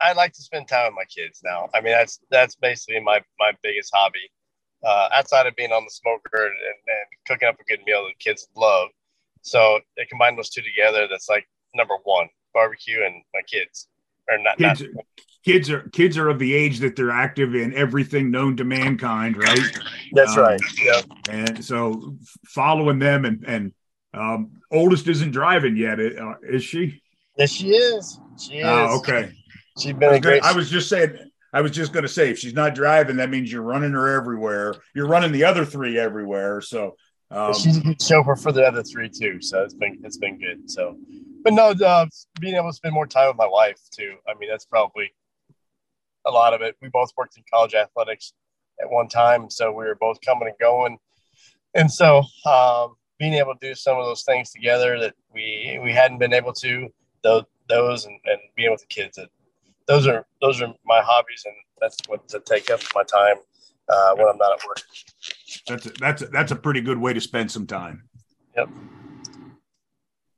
[0.00, 1.68] I like to spend time with my kids now.
[1.74, 4.30] I mean, that's that's basically my my biggest hobby.
[4.84, 8.12] Uh, outside of being on the smoker and, and cooking up a good meal that
[8.18, 8.88] the kids love.
[9.40, 11.08] So they combine those two together.
[11.10, 13.88] That's like number one: barbecue and my kids
[14.28, 15.04] or not kids, not,
[15.44, 19.36] kids are kids are of the age that they're active in everything known to mankind
[19.36, 19.60] right
[20.12, 23.72] that's um, right yeah and so following them and and
[24.14, 27.02] um, oldest isn't driving yet uh, is she
[27.36, 29.32] yes she is she is oh okay
[29.78, 30.42] she's been was, great...
[30.42, 33.30] I was just saying I was just going to say if she's not driving, that
[33.30, 34.74] means you're running her everywhere.
[34.94, 36.60] You're running the other three everywhere.
[36.60, 36.96] So
[37.30, 39.40] um, she's a good chauffeur for the other three too.
[39.40, 40.70] So it's been it's been good.
[40.70, 40.96] So
[41.42, 42.06] but no, uh,
[42.40, 44.16] being able to spend more time with my wife too.
[44.28, 45.12] I mean, that's probably
[46.26, 46.76] a lot of it.
[46.82, 48.32] We both worked in college athletics
[48.80, 50.98] at one time, so we were both coming and going,
[51.74, 55.92] and so um, being able to do some of those things together that we we
[55.92, 56.88] hadn't been able to
[57.22, 59.28] those those and, and being with the kids that
[59.88, 63.36] those are those are my hobbies and that's what to take up my time
[63.88, 64.82] uh, when I'm not at work.
[65.66, 68.04] That's a, that's a, that's a pretty good way to spend some time.
[68.56, 68.68] Yep.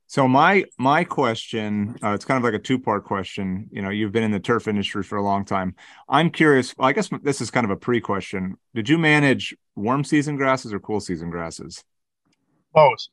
[0.07, 3.69] So my my question, uh, it's kind of like a two part question.
[3.71, 5.75] You know, you've been in the turf industry for a long time.
[6.07, 6.75] I'm curious.
[6.75, 8.55] Well, I guess this is kind of a pre question.
[8.73, 11.83] Did you manage warm season grasses or cool season grasses?
[12.73, 13.07] Both.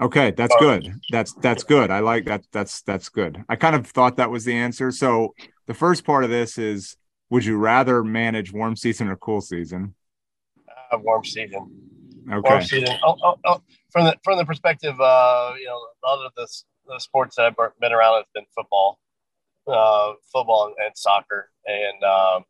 [0.00, 0.82] Okay, that's Both.
[0.82, 1.00] good.
[1.10, 1.90] That's that's good.
[1.92, 2.44] I like that.
[2.52, 3.44] That's that's good.
[3.48, 4.90] I kind of thought that was the answer.
[4.90, 5.32] So
[5.66, 6.96] the first part of this is:
[7.30, 9.94] Would you rather manage warm season or cool season?
[10.68, 11.70] Uh, warm season.
[12.30, 12.48] Okay.
[12.48, 12.96] Warm season.
[13.04, 16.46] Oh, oh, oh, from the from the perspective, uh, you know, a lot of the,
[16.88, 18.98] the sports that I've been around have been football,
[19.66, 22.44] uh, football and, and soccer, and um,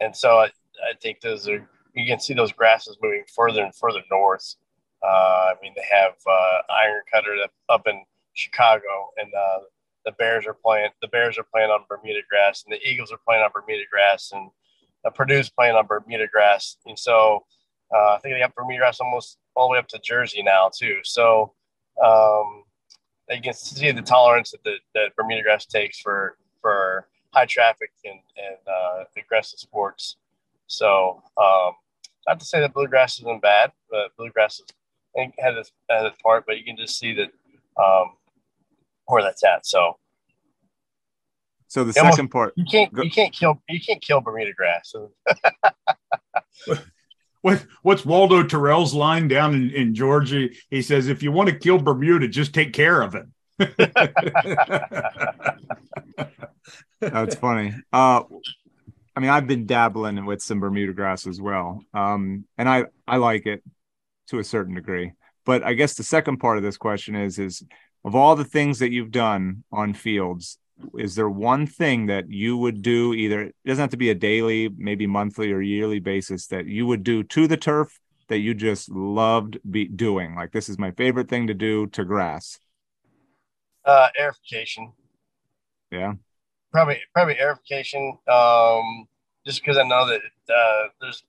[0.00, 3.74] and so I, I think those are you can see those grasses moving further and
[3.74, 4.54] further north
[5.02, 7.36] Uh, I mean, they have uh, Iron Cutter
[7.68, 8.04] up in
[8.34, 9.60] Chicago, and uh,
[10.08, 10.88] the Bears are playing.
[11.02, 14.30] The Bears are playing on Bermuda grass, and the Eagles are playing on Bermuda grass,
[14.32, 14.50] and
[15.04, 16.78] uh, Purdue's playing on Bermuda grass.
[16.86, 17.44] And so
[17.94, 20.70] uh, I think they have Bermuda grass almost all the way up to Jersey now
[20.74, 20.96] too.
[21.04, 21.52] So
[22.02, 22.64] um,
[23.28, 27.90] you can see the tolerance that the, that Bermuda grass takes for for high traffic
[28.04, 30.16] and, and uh, aggressive sports.
[30.68, 31.72] So um,
[32.26, 34.66] not to say that bluegrass isn't bad, but bluegrass is,
[35.14, 35.54] its, had
[36.06, 37.28] its part, but you can just see that
[37.82, 38.12] um,
[39.08, 39.66] where that's at.
[39.66, 39.98] So,
[41.66, 44.52] so the second almost, part, you can't go, you can't kill you can't kill Bermuda
[44.52, 44.94] grass.
[47.42, 50.48] what what's Waldo Terrell's line down in, in Georgia?
[50.70, 53.26] He says, "If you want to kill Bermuda, just take care of it."
[57.00, 57.74] That's funny.
[57.92, 58.22] Uh,
[59.14, 63.16] I mean, I've been dabbling with some Bermuda grass as well, um, and I I
[63.16, 63.62] like it
[64.28, 65.12] to a certain degree.
[65.44, 67.62] But I guess the second part of this question is is
[68.04, 70.58] of all the things that you've done on fields,
[70.96, 74.14] is there one thing that you would do either it doesn't have to be a
[74.14, 78.54] daily, maybe monthly or yearly basis that you would do to the turf that you
[78.54, 80.36] just loved be doing?
[80.36, 82.58] Like this is my favorite thing to do to grass.
[83.84, 84.92] Uh, aerification.
[85.90, 86.14] Yeah.
[86.72, 88.18] Probably probably aerification.
[88.28, 89.08] Um,
[89.46, 90.20] just because I know that
[90.52, 91.24] uh, there's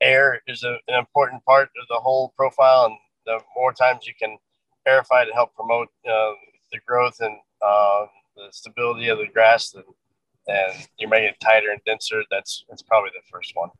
[0.00, 4.12] air is a, an important part of the whole profile, and the more times you
[4.18, 4.36] can
[4.88, 6.32] aerify to help promote uh,
[6.72, 8.06] the growth and uh,
[8.36, 9.84] the stability of the grass, and,
[10.46, 12.22] and you make it tighter and denser.
[12.30, 13.70] That's that's probably the first one.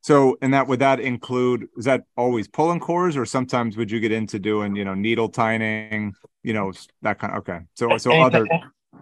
[0.00, 1.68] So, and that would that include?
[1.76, 5.28] Is that always pulling cores, or sometimes would you get into doing, you know, needle
[5.28, 6.12] tining,
[6.42, 6.72] you know,
[7.02, 7.32] that kind?
[7.32, 8.46] Of, okay, so so any, other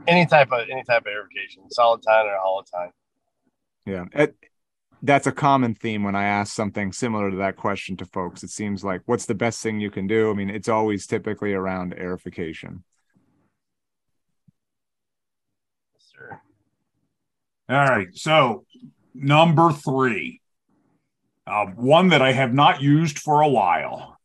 [0.07, 2.91] any type of any type of irrigation, solid tine or hollow tine.
[3.87, 4.27] Yeah,
[5.03, 8.43] that's a common theme when I ask something similar to that question to folks.
[8.43, 10.31] It seems like, what's the best thing you can do?
[10.31, 12.83] I mean, it's always typically around aerification.
[16.15, 16.43] Sure.
[17.69, 18.09] All right.
[18.13, 18.65] So,
[19.15, 20.41] number three,
[21.47, 24.19] uh, one that I have not used for a while.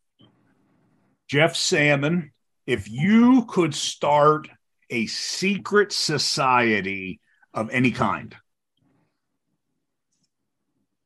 [1.28, 2.30] Jeff Salmond,
[2.66, 4.48] if you could start
[4.90, 7.20] a secret society
[7.52, 8.36] of any kind,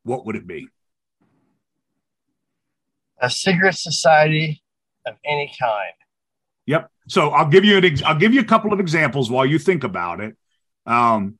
[0.03, 0.67] what would it be?
[3.21, 4.63] A secret society
[5.05, 5.93] of any kind.
[6.65, 6.89] Yep.
[7.07, 9.59] So I'll give you an ex- I'll give you a couple of examples while you
[9.59, 10.35] think about it.
[10.85, 11.37] Um,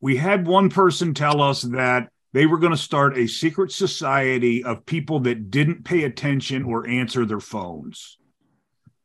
[0.00, 4.64] we had one person tell us that they were going to start a secret society
[4.64, 8.18] of people that didn't pay attention or answer their phones.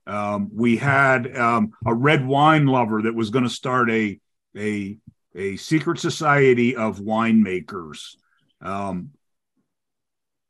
[0.08, 4.20] Um, we had um, a red wine lover that was going to start a
[4.58, 4.98] a
[5.36, 8.16] a secret society of winemakers.
[8.62, 9.12] Um,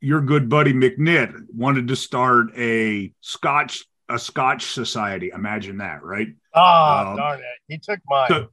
[0.02, 5.32] your good buddy McNitt wanted to start a Scotch a Scotch society.
[5.34, 6.30] Imagine that, right?
[6.56, 7.46] Oh, um, darn it!
[7.68, 8.28] He took mine.
[8.30, 8.48] So,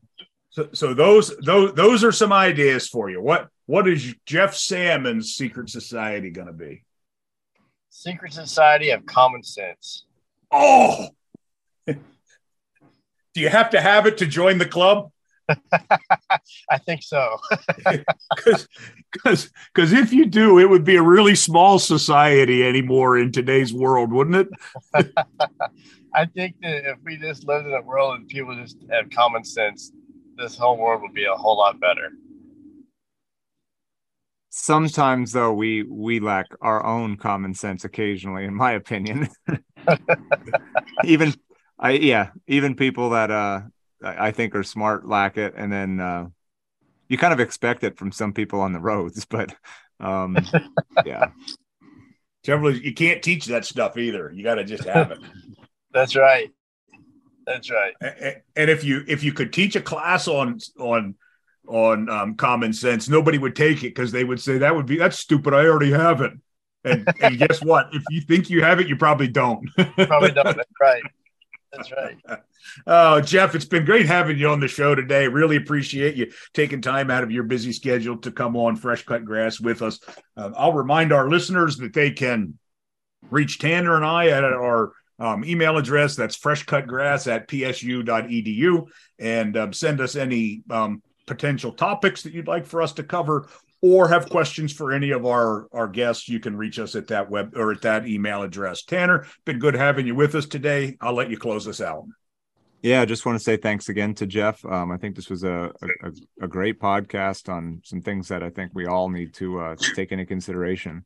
[0.51, 3.22] so, so those those those are some ideas for you.
[3.22, 6.85] What what is Jeff Salmond's secret society going to be?
[7.91, 10.05] Secret Society of Common Sense.
[10.51, 11.09] Oh,
[11.87, 11.97] do
[13.35, 15.11] you have to have it to join the club?
[16.70, 17.38] I think so.
[19.12, 23.72] Because because if you do, it would be a really small society anymore in today's
[23.72, 24.49] world, wouldn't it?
[26.14, 29.42] I think that if we just lived in a world and people just had common
[29.44, 29.92] sense,
[30.36, 32.11] this whole world would be a whole lot better.
[34.51, 39.28] Sometimes, though, we we lack our own common sense occasionally, in my opinion.
[41.05, 41.34] even
[41.78, 43.61] I yeah, even people that uh
[44.03, 46.26] I think are smart lack it, and then uh,
[47.09, 49.55] you kind of expect it from some people on the roads, but
[50.01, 50.36] um,
[51.05, 51.30] yeah.
[52.44, 54.30] Generally, you can't teach that stuff either.
[54.32, 55.18] You got to just have it.
[55.92, 56.53] That's right.
[57.47, 57.94] That's right.
[58.57, 61.14] And if you if you could teach a class on on
[61.66, 64.99] on um, common sense, nobody would take it because they would say that would be
[64.99, 65.55] that's stupid.
[65.55, 66.32] I already have it.
[66.86, 67.88] And, and guess what?
[67.92, 69.68] If you think you have it, you probably don't.
[69.74, 70.44] probably don't.
[70.57, 71.03] That's right.
[71.73, 72.17] That's right.
[72.85, 75.29] Oh, Jeff, it's been great having you on the show today.
[75.29, 79.25] Really appreciate you taking time out of your busy schedule to come on Fresh Cut
[79.25, 80.01] Grass with us.
[80.37, 82.59] Um, I'll remind our listeners that they can
[83.31, 86.17] reach Tanner and I at our um, email address.
[86.17, 88.87] That's freshcutgrass at psu.edu
[89.19, 93.49] and um, send us any um, potential topics that you'd like for us to cover
[93.87, 97.30] or have questions for any of our our guests, you can reach us at that
[97.30, 98.82] web or at that email address.
[98.82, 100.97] Tanner, been good having you with us today.
[101.01, 102.07] I'll let you close us out.
[102.82, 104.64] Yeah, I just want to say thanks again to Jeff.
[104.64, 105.72] Um, I think this was a,
[106.03, 106.12] a,
[106.43, 109.95] a great podcast on some things that I think we all need to, uh, to
[109.95, 111.05] take into consideration.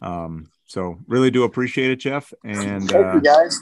[0.00, 2.32] Um, so really do appreciate it, Jeff.
[2.44, 3.60] And Thank uh, you guys.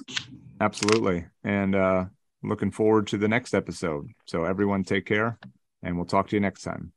[0.60, 1.26] absolutely.
[1.42, 2.04] And uh,
[2.42, 4.08] looking forward to the next episode.
[4.24, 5.38] So everyone take care
[5.82, 6.92] and we'll talk to you next time.